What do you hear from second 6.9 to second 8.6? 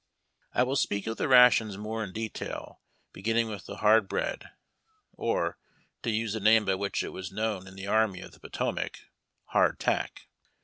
it was known in the Arni}^ of the